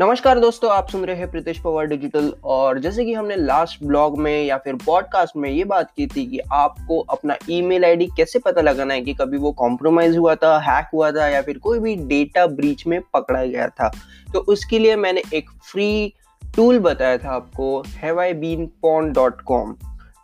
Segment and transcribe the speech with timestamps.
[0.00, 4.18] नमस्कार दोस्तों, आप सुन रहे हैं प्रीतेश पवार डिजिटल और जैसे कि हमने लास्ट ब्लॉग
[4.18, 8.38] में या फिर पॉडकास्ट में ये बात की थी कि आपको अपना ईमेल आईडी कैसे
[8.38, 11.78] पता लगाना है कि कभी वो कॉम्प्रोमाइज हुआ था हैक हुआ था या फिर कोई
[11.78, 13.88] भी डेटा ब्रीच में पकड़ा गया था।
[14.32, 16.12] तो उसके लिए मैंने एक फ्री
[16.56, 19.76] टूल बताया था आपको have I been pwned dot com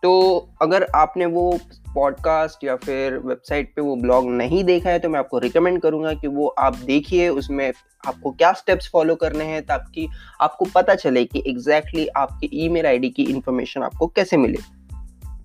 [0.03, 1.59] तो अगर आपने वो
[1.95, 6.15] पॉडकास्ट या फिर वेबसाइट पे वो ब्लॉग नहीं देखा है तो मैं आपको रिकमेंड करूँगा
[6.15, 7.73] कि वो आप देखिए, उसमें
[8.07, 10.09] आपको क्या स्टेप्स फॉलो करने हैं ताकि
[10.41, 14.59] आपको पता चले कि एग्जैक्टली exactly आपकी ईमेल आईडी की इंफॉर्मेशन आपको कैसे मिले।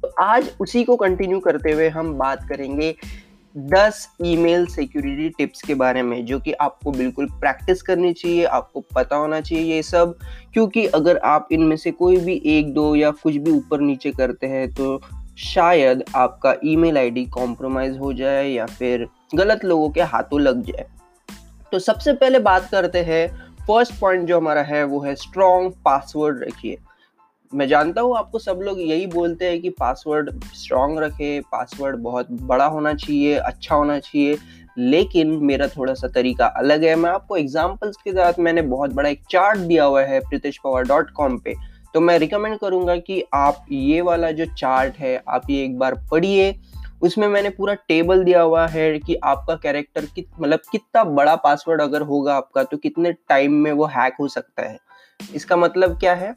[0.01, 2.95] तो आज उसी को कंटिन्यू करते हुए हम बात करेंगे
[3.57, 8.83] 10 ईमेल सिक्योरिटी टिप्स के बारे में, जो कि आपको बिल्कुल प्रैक्टिस करनी चाहिए, आपको
[8.95, 10.17] पता होना चाहिए ये सब।
[10.53, 14.47] क्योंकि अगर आप इनमें से कोई भी एक, दो या कुछ भी ऊपर नीचे करते
[14.47, 15.01] हैं तो
[15.37, 20.85] शायद आपका ईमेल आईडी कॉम्प्रोमाइज हो जाए या फिर गलत लोगों के हाथों लग जाए।
[21.71, 23.27] तो सबसे पहले बात करते हैं
[23.67, 26.77] फ़र्स्ट पॉइंट जो हमारा है, वो है स्ट्रॉन्ग पासवर्ड रखिए।
[27.51, 32.31] मैं जानता हूँ, आपको सब लोग यही बोलते हैं कि पासवर्ड स्ट्रॉन्ग रखे पासवर्ड बहुत
[32.31, 34.37] बड़ा होना चाहिए अच्छा होना चाहिए,
[34.77, 39.09] लेकिन मेरा थोड़ा सा तरीका अलग है। मैं आपको एग्जाम्पल्स के साथ मैंने बहुत बड़ा
[39.09, 41.55] एक चार्ट दिया हुआ है प्रीतेश पवार डॉट कॉम पे।
[41.93, 45.95] तो मैं रिकमेंड करूँगा कि आप ये वाला जो चार्ट है, आप ये एक बार
[46.11, 46.55] पढ़िए।
[47.01, 51.81] उसमें मैंने पूरा टेबल दिया हुआ है कि आपका कैरेक्टर कित मतलब कितना बड़ा पासवर्ड
[51.81, 54.77] अगर होगा आपका तो कितने टाइम में वो हैक हो सकता है।
[55.35, 56.35] इसका मतलब क्या है?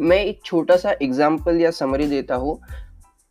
[0.00, 2.58] मैं एक छोटा सा एग्ज़ाम्पल या समरी देता हूँ।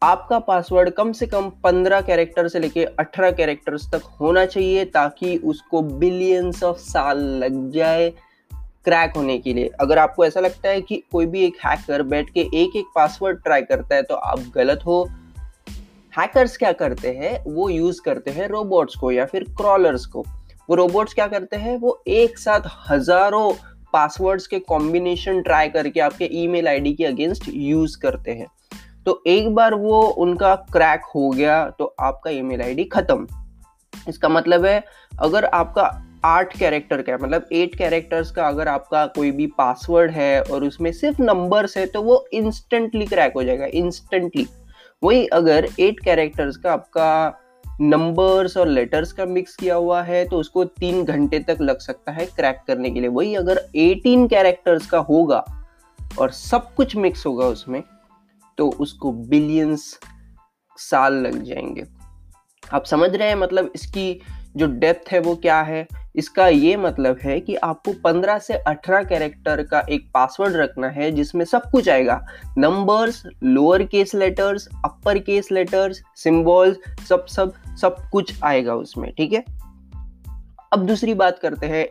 [0.01, 5.35] आपका पासवर्ड कम से कम पंद्रह कैरेक्टर से लेके अठारह कैरेक्टर्स तक होना चाहिए ताकि
[5.37, 8.09] उसको बिलियंस ऑफ़ साल लग जाए
[8.85, 12.29] क्रैक होने के लिए। अगर आपको ऐसा लगता है कि कोई भी एक हैकर बैठ
[12.29, 15.03] के एक एक पासवर्ड ट्राई करता है तो आप गलत हो।
[16.13, 17.43] हैकर्स क्या करते हैं?
[17.45, 20.23] वो यूज़ करते हैं रोबोट्स को या फिर क्रॉलर्स को।
[20.69, 21.77] वो रोबोट्स क्या करते हैं?
[21.77, 23.51] वो एक साथ हज़ारों
[23.97, 28.47] पासवर्ड्स के कॉम्बिनेशन ट्राई करके आपके ईमेल आईडी के अगेंस्ट यूज़ करते हैं।
[29.05, 33.27] तो एक बार वो उनका क्रैक हो गया तो आपका ईमेल आईडी खत्म।
[34.09, 34.83] इसका मतलब है,
[35.19, 35.83] अगर आपका
[36.25, 40.91] आठ कैरेक्टर का मतलब एट कैरेक्टर्स का अगर आपका कोई भी पासवर्ड है और उसमें
[40.91, 44.47] सिर्फ़ नंबर्स है तो वो इंस्टेंटली क्रैक हो जाएगा इंस्टेंटली
[45.03, 47.09] वही अगर एट कैरेक्टर्स का आपका
[47.81, 52.11] नंबर्स और लेटर्स का मिक्स किया हुआ है तो उसको तीन घंटे तक लग सकता
[52.11, 55.43] है क्रैक करने के लिए। वही अगर एटीन कैरेक्टर्स का होगा
[56.19, 57.81] और सब कुछ मिक्स होगा उसमें
[58.57, 59.99] तो उसको बिलियंस
[60.77, 61.85] साल लग जाएँगे।
[62.63, 64.21] आप समझ रहे हैं मतलब इसकी
[64.57, 65.87] जो डेप्थ है वो क्या है?
[66.15, 71.11] इसका ये मतलब है कि आपको 15 से 18 कैरेक्टर का एक पासवर्ड रखना है,
[71.11, 72.25] जिसमें सब कुछ आएगा।
[72.57, 79.33] Numbers lower case letters upper case letters symbols सब सब सब कुछ आएगा उसमें, ठीक
[79.33, 79.43] है?
[80.73, 81.87] अब दूसरी बात करते हैं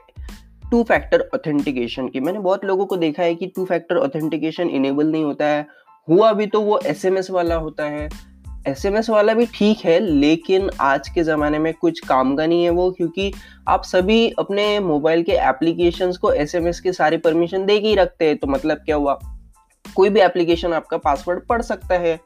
[0.71, 5.07] टू फैक्टर ऑथेंटिकेशन की। मैंने बहुत लोगों को देखा है कि टू फैक्टर ऑथेंटिकेशन इनेबल
[5.07, 5.67] नहीं होता है।
[6.09, 8.09] हुआ भी तो वो एसएमएस वाला होता है।
[8.67, 12.71] एसएमएस वाला भी ठीक है, लेकिन आज के ज़माने में कुछ काम का नहीं है
[12.71, 13.33] वो, क्योंकि
[13.69, 18.25] आप सभी अपने मोबाइल के एप्लीकेशंस को एसएमएस के सारे परमिशन दे के ही रखते
[18.25, 19.19] हैं तो मतलब क्या हुआ?
[19.87, 22.19] कोई भी एप्लीकेशन आपका पासवर्ड पढ़ सकता है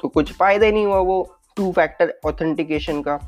[0.00, 1.22] तो कुछ फ़ायदा नहीं हुआ वो
[1.56, 3.18] टू फैक्टर ऑथेंटिकेशन का।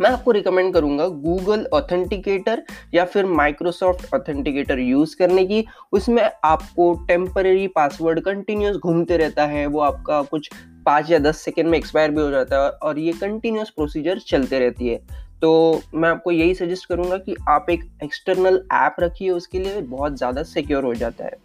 [0.00, 2.62] मैं आपको रिकमेंड करूँगा गूगल ऑथेंटिकेटर
[2.94, 9.66] या फिर माइक्रोसॉफ्ट ऑथेंटिकेटर यूज़ करने की। उसमें आपको टेम्पररी पासवर्ड कंटिन्यूस घूमते रहता है,
[9.66, 10.50] वो आपका कुछ
[10.86, 14.58] पाँच या दस सेकेंड में एक्सपायर भी हो जाता है और ये कंटिन्यूस प्रोसीजर चलते
[14.58, 15.00] रहती है।
[15.42, 20.16] तो मैं आपको यही सजेस्ट करूँगा कि आप एक एक्सटर्नल ऐप रखिए, उसके लिए बहुत
[20.16, 21.44] ज़्यादा सिक्योर हो जाता है।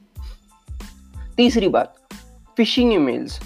[1.37, 1.95] तीसरी बात
[2.57, 3.39] फिशिंग ईमेल्स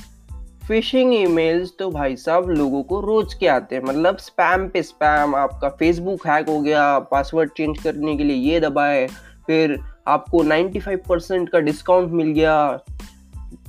[0.68, 5.36] फिशिंग ईमेल्स तो भाई साहब लोगों को रोज के आते हैं। मतलब स्पैम पे स्पैम
[5.36, 9.06] आपका फेसबुक हैक हो गया पासवर्ड चेंज करने के लिए ये दबाए,
[9.48, 9.78] फिर
[10.08, 12.56] आपको 95 परसेंट का डिस्काउंट मिल गया,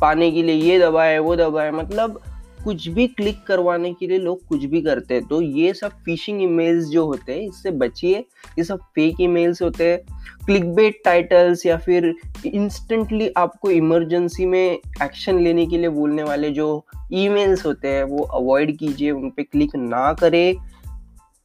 [0.00, 2.20] पाने के लिए ये दबाए, वो दबाए। मतलब
[2.66, 6.42] कुछ भी क्लिक करवाने के लिए लोग कुछ भी करते हैं। तो ये सब फिशिंग
[6.42, 8.18] ईमेल्स जो होते हैं, इससे बचिए।
[8.58, 9.98] ये सब फेक ईमेल्स होते हैं।
[10.46, 12.14] क्लिक बेट टाइटल्स या फिर
[12.46, 18.22] इंस्टेंटली आपको इमरजेंसी में एक्शन लेने के लिए बोलने वाले जो ईमेल्स होते हैं, वो
[18.22, 20.54] अवॉइड कीजिए, उन पर क्लिक ना करें।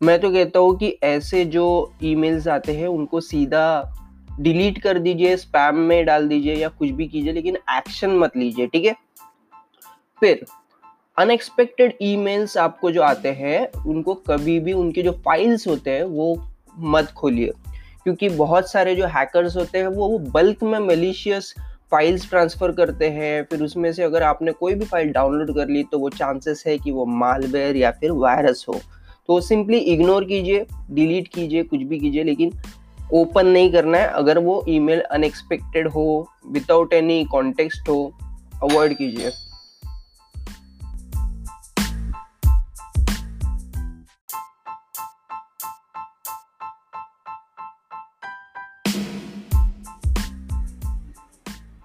[0.03, 3.97] मैं तो कहता हूँ कि ऐसे जो ईमेल्स आते हैं, उनको सीधा
[4.39, 8.67] डिलीट कर दीजिए स्पैम में डाल दीजिए या कुछ भी कीजिए, लेकिन एक्शन मत लीजिए,
[8.67, 8.95] ठीक है?
[10.19, 10.45] फिर
[11.17, 16.47] अनएक्सपेक्टेड ईमेल्स आपको जो आते हैं, उनको कभी भी उनके जो फाइल्स होते हैं, वो
[16.79, 17.51] मत खोलिए।
[18.03, 21.53] क्योंकि बहुत सारे जो हैकर्स होते हैं, वो बल्क में मलिशियस
[21.91, 25.83] फाइल्स ट्रांसफ़र करते हैं। फिर उसमें से अगर आपने कोई भी फ़ाइल डाउनलोड कर ली
[25.83, 28.79] तो वो चांसेस है कि वो मालवेयर या फिर वायरस हो।
[29.27, 32.51] तो सिंपली इग्नोर कीजिए डिलीट कीजिए, कुछ भी कीजिए, लेकिन
[33.13, 38.13] ओपन नहीं करना है। अगर वो ईमेल अनएक्सपेक्टेड हो विदाउट एनी कॉन्टेक्स्ट हो
[38.63, 39.31] अवॉइड कीजिए।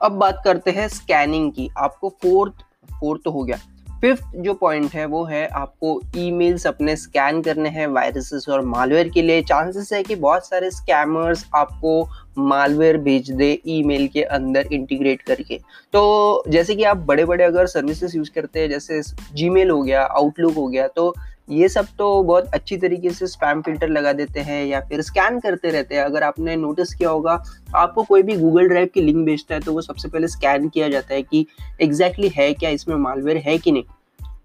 [0.06, 2.52] अब बात करते हैं स्कैनिंग की। आपको फोर्थ
[3.00, 3.56] फोर्थ हो गया।
[4.00, 9.08] फिफ्थ जो पॉइंट है, वो है आपको ईमेल्स अपने स्कैन करने हैं वायरसेस और मालवेयर
[9.08, 12.08] के लिए। चांसेस है कि बहुत सारे स्कैमर्स आपको
[12.38, 15.60] मालवेयर भेज दे ईमेल के अंदर इंटीग्रेट करके।
[15.92, 19.02] तो जैसे कि आप बड़े बड़े अगर सर्विसेज़ यूज़ करते हैं, जैसे
[19.34, 21.14] जी हो गया आउटलुक हो गया तो
[21.48, 25.38] ये सब तो बहुत अच्छी तरीके से स्पैम फ़िल्टर लगा देते हैं या फिर स्कैन
[25.40, 27.42] करते रहते हैं। अगर आपने नोटिस किया होगा,
[27.74, 30.88] आपको कोई भी गूगल ड्राइव की लिंक भेजता है तो वो सबसे पहले स्कैन किया
[30.88, 31.46] जाता है कि
[31.80, 33.84] एग्जैक्टली exactly है क्या, इसमें मालवेयर है कि नहीं।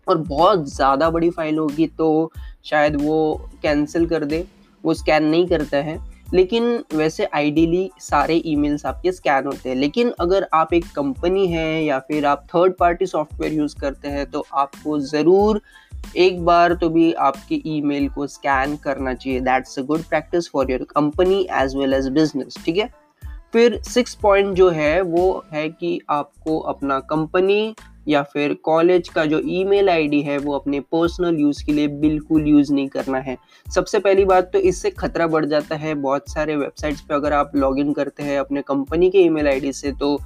[0.08, 2.32] और बहुत ज़्यादा बड़ी फ़ाइल होगी तो
[2.66, 4.46] शायद वो कैंसिल कर दे,
[4.84, 6.00] वो स्कैन नहीं करता है।
[6.34, 6.64] लेकिन
[6.94, 12.00] वैसे आइडियली सारे ईमेल्स आपके स्कैन होते हैं। लेकिन अगर आप एक कंपनी है या
[12.02, 15.62] फिर आप थर्ड पार्टी सॉफ्टवेयर यूज़ करते हैं तो आपको ज़रूर
[16.18, 20.72] एक बार तो भी आपके ईमेल को स्कैन करना चाहिए। That's a good practice for
[20.72, 22.90] your company as well as business ठीक है?
[23.54, 27.76] फिर सिक्स पॉइंट जो है, वो है कि आपको अपना कंपनी
[28.08, 32.48] या फिर कॉलेज का जो ईमेल आईडी है, वो अपने पर्सनल यूज़ के लिए बिल्कुल
[32.48, 33.38] यूज़ नहीं करना है।
[33.68, 37.56] सबसे पहली बात तो इससे खतरा बढ़ जाता है। बहुत सारे वेबसाइट्स पे अगर आप
[37.56, 40.18] लॉगिन करते हैं अपने कंपनी के ईमेल आईडी से तो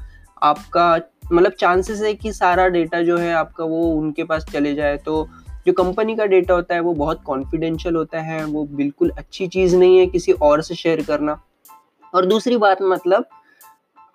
[0.43, 0.95] आपका
[1.33, 5.27] मतलब चांसेस है कि सारा डेटा जो है आपका वो उनके पास चले जाए। तो
[5.67, 9.75] जो कंपनी का डेटा होता है, वो बहुत कॉन्फिडेंशियल होता है, वो बिल्कुल अच्छी चीज़
[9.75, 11.41] नहीं है किसी और से शेयर करना।
[12.13, 13.25] और दूसरी बात मतलब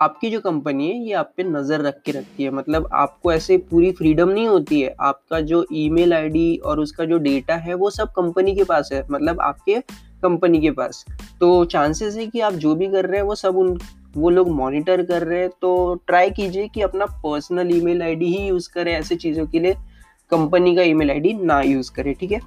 [0.02, 3.56] आपकी जो कंपनी है, ये आप पे नज़र रख के रखती है। मतलब आपको ऐसे
[3.58, 7.91] पूरी फ्रीडम नहीं होती है। आपका जो ईमेल आईडी और उसका जो डेटा है, वो
[7.91, 9.81] सब कंपनी के पास है। मतलब आपके
[10.23, 11.05] कंपनी के पास।
[11.41, 13.79] तो चांसेस है कि आप जो भी कर रहे हैं, वो सब उन,
[14.17, 18.47] वो लोग मॉनिटर कर रहे हैं। तो ट्राई कीजिए कि अपना पर्सनल ईमेल आईडी ही
[18.47, 19.76] यूज़ करें ऐसे चीज़ों के लिए।
[20.31, 22.41] कंपनी का ईमेल आईडी ना यूज़ करें, ठीक है?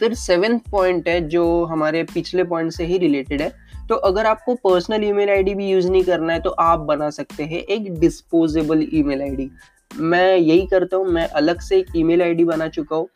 [0.00, 3.52] फिर सेवेंथ पॉइंट है जो हमारे पिछले पॉइंट से ही रिलेटेड है।
[3.88, 7.44] तो अगर आपको पर्सनल ईमेल आईडी भी यूज़ नहीं करना है तो आप बना सकते
[7.44, 9.50] हैं एक डिस्पोजेबल ईमेल आईडी।
[9.90, 13.08] मैं यही करता हूँ, मैं अलग से एक ईमेल आईडी बना चुका हूँ।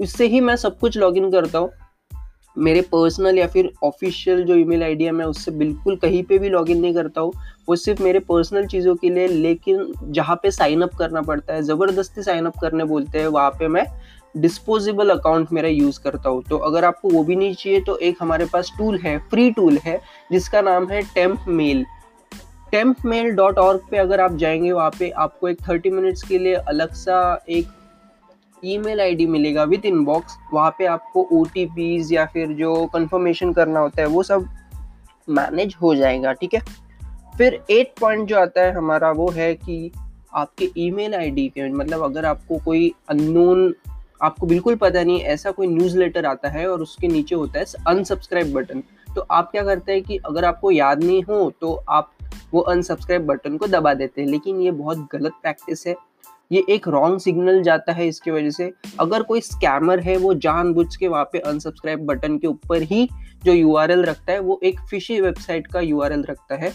[0.00, 1.70] उससे ही मैं सब कुछ लॉगिन करता हूँ।
[2.58, 6.48] मेरे पर्सनल या फिर ऑफिशियल जो ईमेल आईडी है, मैं उससे बिल्कुल कहीं पे भी
[6.48, 7.32] लॉगिन नहीं करता हूँ।
[7.68, 11.62] वो सिर्फ़ मेरे पर्सनल चीज़ों के लिए, लेकिन जहाँ पे साइन अप करना पड़ता है,
[11.62, 13.84] ज़बरदस्ती साइन अप करने बोलते हैं, वहाँ पे मैं
[14.36, 18.16] डिस्पोजेबल अकाउंट मेरा यूज़ करता हूँ। तो अगर आपको वो भी नहीं चाहिए तो एक
[18.20, 20.00] हमारे पास टूल है फ्री टूल है,
[20.32, 21.84] जिसका नाम है temp mail
[22.72, 26.38] temp mail dot org पर अगर आप जाएँगे, वहाँ पे आपको एक थर्टी मिनट्स के
[26.38, 27.68] लिए अलग सा एक
[28.64, 31.44] ईमेल आईडी मिलेगा विद इनबॉक्स, वहाँ पे आपको ओ
[32.12, 34.48] या फिर जो कंफर्मेशन करना होता है, वो सब
[35.28, 36.60] मैनेज हो जाएगा, ठीक है?
[37.38, 39.90] फिर एट पॉइंट जो आता है हमारा, वो है कि
[40.34, 43.74] आपके ईमेल आईडी के मतलब अगर आपको कोई अननोन
[44.22, 47.64] आपको बिल्कुल पता नहीं, ऐसा कोई न्यूज़ लेटर आता है और उसके नीचे होता है
[47.86, 48.82] अनसब्सक्राइब बटन
[49.14, 52.12] तो आप क्या करते हैं कि अगर आपको याद नहीं हो तो आप
[52.54, 55.94] वो अनसब्सक्राइब बटन को दबा देते हैं, लेकिन ये बहुत गलत प्रैक्टिस है।
[56.50, 60.96] ये एक रॉन्ग सिग्नल जाता है इसकी वजह से। अगर कोई स्कैमर है, वो जानबूझ
[60.96, 63.08] के वहाँ पे अनसब्सक्राइब बटन के ऊपर ही
[63.44, 66.72] जो यूआरएल रखता है, वो एक फिशी वेबसाइट का यूआरएल रखता है।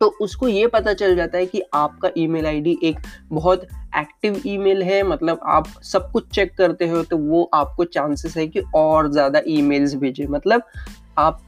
[0.00, 4.82] तो उसको ये पता चल जाता है कि आपका ईमेल आईडी एक बहुत एक्टिव ईमेल
[4.82, 9.10] है मतलब आप सब कुछ चेक करते हो तो वो आपको चांसेस है कि और
[9.12, 10.62] ज़्यादा ईमेल्स भेजे। मतलब
[11.18, 11.40] आप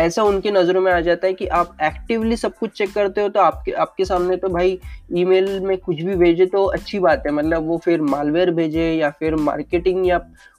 [0.00, 3.28] ऐसा उनकी नज़रों में आ जाता है कि आप एक्टिवली सब कुछ चेक करते हो
[3.28, 4.78] तो आपके आपके सामने तो भाई
[5.16, 9.10] ईमेल में कुछ भी भेजे तो अच्छी बात है। मतलब वो फिर मालवेयर भेजे या
[9.10, 10.18] फिर मार्केटिंग या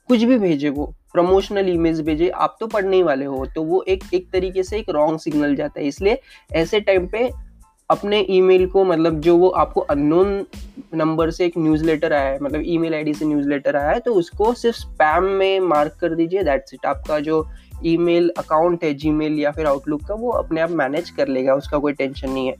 [0.10, 3.84] कुछ भी भेजे वो प्रमोशनल ईमेज भेजे, आप तो पढ़ने ही वाले हो। तो वो
[3.88, 6.20] एक एक तरीके से एक रॉन्ग सिग्नल जाता है। इसलिए
[6.54, 7.30] ऐसे टाइम पे
[7.90, 10.46] अपने ईमेल को मतलब जो वो आपको अननोन
[10.96, 14.54] नंबर से एक न्यूज़लेटर आया है मतलब ईमेल आईडी से न्यूज़लेटर आया है तो उसको
[14.54, 17.42] सिर्फ़ स्पैम में मार्क कर दीजिए दैट्स इट आपका जो
[17.86, 21.78] ईमेल अकाउंट है जीमेल या फिर आउटलुक का, वो अपने आप मैनेज कर लेगा, उसका
[21.78, 22.56] कोई टेंशन नहीं है।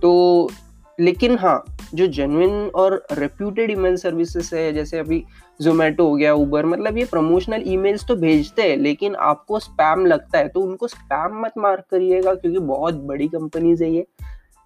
[0.00, 0.50] तो
[0.98, 1.64] लेकिन हाँ
[1.94, 5.22] जो जेनुइन और रेप्यूटेड ईमेल सर्विसेज़ है, जैसे अभी
[5.60, 10.38] जोमेटो हो गया उबर मतलब ये प्रमोशनल ईमेल्स तो भेजते हैं, लेकिन आपको स्पैम लगता
[10.38, 14.06] है तो उनको स्पैम मत मार्क करिएगा, क्योंकि बहुत बड़ी कंपनीज़ है ये।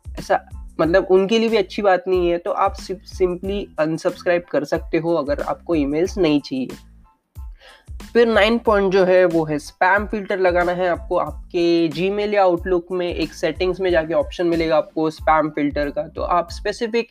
[0.06, 0.40] ऐसा
[0.80, 5.14] मतलब उनके लिए भी अच्छी बात नहीं है तो आप सिंपली अनसब्सक्राइब कर सकते हो,
[5.14, 6.68] अगर आपको ईमेल्स नहीं चाहिए।
[8.02, 12.42] फिर नाइन पॉइंट जो है वो है स्पैम फ़िल्टर लगाना है आपको। आपके जी या
[12.42, 17.10] आउटलुक में एक सेटिंग्स में जाके ऑप्शन मिलेगा आपको स्पैम फ़िल्टर का। तो आप स्पेसिफिक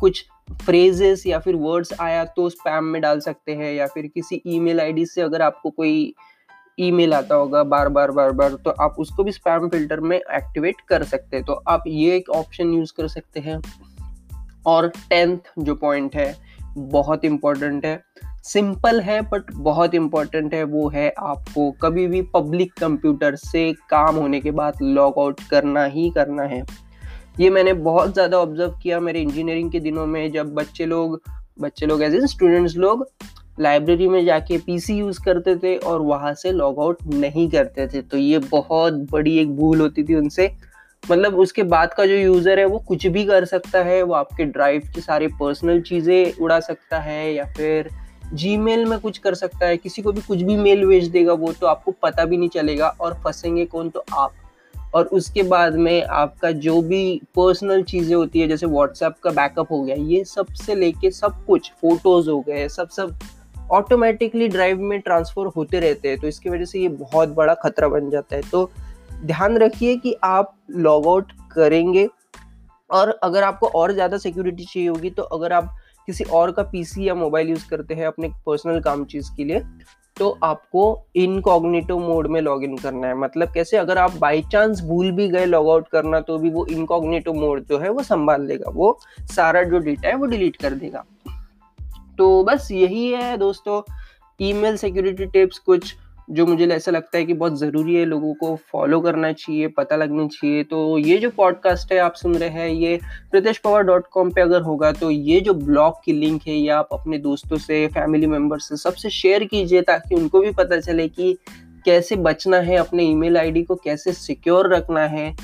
[0.00, 0.24] कुछ
[0.64, 4.80] फ्रेजेस या फिर वर्ड्स आया तो स्पैम में डाल सकते हैं या फिर किसी ईमेल
[4.80, 6.14] आईडी से अगर आपको कोई
[6.78, 10.74] ईमेल आता होगा बार बार बार बार तो आप उसको भी स्पैम फ़िल्टर में एक्टिवेट
[10.88, 13.62] कर सकते हैं। तो आप ये एक ऑप्शन यूज़ कर सकते हैं।
[14.66, 16.36] और टेंथ जो पॉइंट है,
[16.78, 18.04] बहुत इम्पोर्टेंट है।
[18.44, 24.16] सिंपल है बट बहुत इम्पोर्टेंट है, वो है आपको कभी भी पब्लिक कंप्यूटर से काम
[24.16, 26.62] होने के बाद लॉग आउट करना ही करना है।
[27.40, 31.20] ये मैंने बहुत ज़्यादा ऑब्ज़र्व किया मेरे इंजीनियरिंग के दिनों में, जब बच्चे लोग
[31.60, 33.06] बच्चे लोग एज स्टूडेंट्स लोग
[33.60, 38.02] लाइब्रेरी में जाके पीसी यूज़ करते थे और वहाँ से लॉग आउट नहीं करते थे।
[38.02, 40.50] तो ये बहुत बड़ी एक भूल होती थी उनसे।
[41.02, 44.44] मतलब उसके बाद का जो यूज़र है, वो कुछ भी कर सकता है, वो आपके
[44.46, 47.90] ड्राइव के सारे पर्सनल चीज़ें उड़ा सकता है या फिर
[48.34, 51.52] जी में कुछ कर सकता है, किसी को भी कुछ भी मेल भेज देगा वो
[51.52, 53.90] तो आपको पता भी नहीं चलेगा और फंसेंगे कौन?
[53.90, 54.32] तो आप।
[54.94, 59.70] और उसके बाद में आपका जो भी पर्सनल चीज़ें होती है, जैसे व्हाट्सएप का बैकअप
[59.70, 63.18] हो गया, ये सबसे लेके सब कुछ फ़ोटोज़ हो गए, सब सब
[63.70, 67.88] ऑटोमेटिकली ड्राइव में ट्रांसफ़र होते रहते हैं तो इसकी वजह से ये बहुत बड़ा खतरा
[67.88, 68.70] बन जाता है। तो
[69.24, 72.08] ध्यान रखिए कि आप लॉग आउट करेंगे,
[72.90, 75.74] और अगर आपको और ज़्यादा सिक्योरिटी चाहिए होगी तो अगर आप
[76.06, 79.62] किसी और का पीसी या मोबाइल यूज़ करते हैं अपने पर्सनल काम चीज़ के लिए
[80.16, 80.82] तो आपको
[81.16, 83.76] इनकॉग्निटो मोड में लॉग इन करना है। मतलब कैसे?
[83.76, 87.64] अगर आप बाई चांस भूल भी गए लॉग आउट करना तो भी वो इनकॉग्निटो मोड
[87.66, 91.04] जो है वो संभाल लेगा। वो सारा जो डेटा है वो डिलीट कर देगा।
[92.18, 93.80] तो बस यही है दोस्तों।
[94.40, 95.94] ईमेल सिक्योरिटी टिप्स कुछ
[96.32, 99.96] जो मुझे ऐसा लगता है कि बहुत ज़रूरी है लोगों को फॉलो करना चाहिए, पता
[99.96, 102.98] लगना चाहिए। तो ये जो पॉडकास्ट है, आप सुन रहे हैं, ये
[103.30, 106.68] प्रत्येश पवार डॉट कॉम पर अगर होगा तो ये जो ब्लॉग की लिंक है, ये
[106.70, 111.08] आप अपने दोस्तों से फैमिली मेंबर से सबसे शेयर कीजिए ताकि उनको भी पता चले
[111.08, 111.36] कि
[111.84, 115.34] कैसे बचना है अपने ईमेल आईडी को, कैसे सिक्योर रखना है।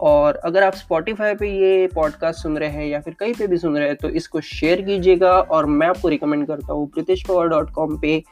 [0.00, 3.56] और अगर आप स्पॉटिफाई पे ये पॉडकास्ट सुन रहे हैं या फिर कहीं पे भी
[3.56, 7.48] सुन रहे हैं तो इसको शेयर कीजिएगा। और मैं आपको रिकमेंड करता हूँ प्रीतेश पवार
[7.48, 8.22] डॉट कॉम पे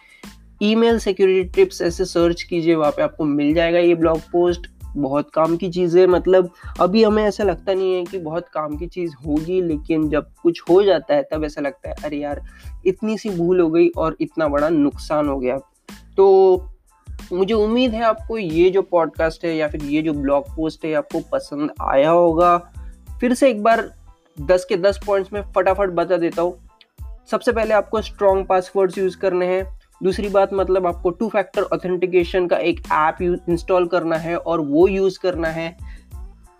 [0.62, 5.30] ईमेल सिक्योरिटी टिप्स ऐसे सर्च कीजिए, वहाँ पे आपको मिल जाएगा ये ब्लॉग पोस्ट। बहुत
[5.34, 8.87] काम की चीज़ है मतलब अभी हमें ऐसा लगता नहीं है कि बहुत काम की
[8.87, 12.42] चीज़ होगी, लेकिन जब कुछ हो जाता है, तब ऐसा लगता है, अरे यार,
[12.87, 15.58] इतनी सी भूल हो गई और इतना बड़ा नुकसान हो गया।
[16.16, 16.56] तो
[17.32, 20.94] मुझे उम्मीद है आपको ये जो पॉडकास्ट है या फिर ये जो ब्लॉग पोस्ट है,
[20.94, 22.58] आपको पसंद आया होगा।
[23.20, 23.94] फिर से एक बार
[24.40, 26.68] दस के दस पॉइंट्स में फटाफट बता देता हूँ।
[27.30, 32.46] सबसे पहले आपको स्ट्रॉन्ग पासवर्ड्स यूज़ करने हैं। दूसरी बात मतलब आपको टू फैक्टर ऑथेंटिकेशन
[32.46, 35.70] का एक ऐप इंस्टॉल करना है और वो यूज़ करना है।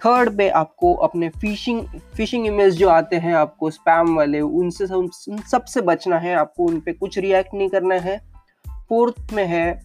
[0.03, 1.81] थर्ड पे आपको अपने फिशिंग
[2.17, 5.09] फिशिंग इमेज जो आते हैं, आपको स्पैम वाले, उनसे सब
[5.51, 8.19] सबसे बचना है, आपको उन पर कुछ रिएक्ट नहीं करना है।
[8.89, 9.81] फोर्थ में है,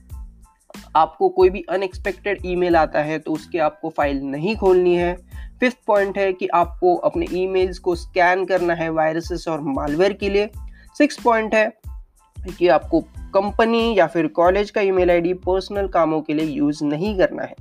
[0.96, 5.16] आपको कोई भी अनएक्सपेक्टेड ईमेल आता है तो उसके आपको फ़ाइल नहीं खोलनी है।
[5.60, 10.30] फिफ्थ पॉइंट है कि आपको अपने ईमेल्स को स्कैन करना है वायरसेस और मालवेयर के
[10.30, 10.50] लिए।
[10.98, 11.68] सिक्स पॉइंट है
[12.58, 13.00] कि आपको
[13.34, 17.56] कंपनी या फिर कॉलेज का ईमेल आईडी पर्सनल कामों के लिए यूज़ नहीं करना है।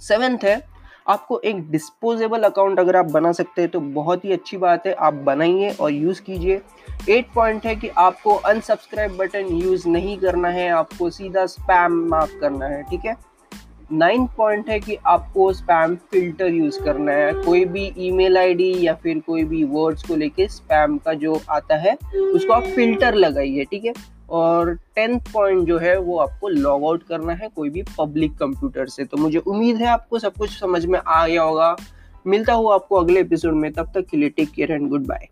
[0.00, 0.60] सेवेंथ है,
[1.08, 4.92] आपको एक डिस्पोजेबल अकाउंट अगर आप बना सकते हैं तो बहुत ही अच्छी बात है,
[4.92, 6.60] आप बनाइए और यूज़ कीजिए।
[7.10, 12.38] एट पॉइंट है कि आपको अनसब्सक्राइब बटन यूज़ नहीं करना है, आपको सीधा स्पैम माफ़
[12.40, 13.16] करना है, ठीक है?
[13.92, 18.94] नाइन पॉइंट है कि आपको स्पैम फ़िल्टर यूज़ करना है। कोई भी ईमेल आईडी या
[18.94, 23.64] फिर कोई भी वर्ड्स को लेके स्पैम का जो आता है, उसको आप फ़िल्टर लगाइए,
[23.64, 23.92] ठीक है?
[24.30, 28.86] और टेंथ पॉइंट जो है, वो आपको लॉग आउट करना है कोई भी पब्लिक कंप्यूटर
[28.86, 31.76] से। तो मुझे उम्मीद है आपको सब कुछ समझ में आ गया होगा।
[32.26, 35.28] मिलता हुआ आपको अगले एपिसोड में। तब तक के लिए take care and good bye